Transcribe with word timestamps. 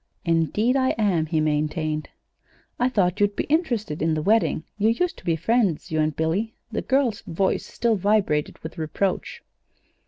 "Indeed 0.25 0.75
I 0.75 0.95
am," 0.97 1.27
he 1.27 1.39
maintained. 1.39 2.09
"I 2.79 2.89
thought 2.89 3.19
you'd 3.19 3.35
be 3.35 3.43
interested 3.43 4.01
in 4.01 4.15
the 4.15 4.21
wedding. 4.23 4.63
You 4.79 4.89
used 4.89 5.15
to 5.19 5.23
be 5.23 5.35
friends 5.35 5.91
you 5.91 5.99
and 5.99 6.15
Billy." 6.15 6.55
The 6.71 6.81
girl's 6.81 7.21
voice 7.27 7.67
still 7.67 7.97
vibrated 7.97 8.57
with 8.63 8.79
reproach. 8.79 9.43